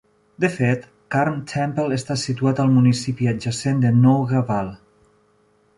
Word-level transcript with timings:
De 0.43 0.49
fet, 0.53 0.87
Carntemple 1.15 1.99
està 1.99 2.17
situat 2.23 2.63
al 2.65 2.73
municipi 2.79 3.31
adjacent 3.35 3.85
de 3.87 3.95
Noughaval. 4.01 4.75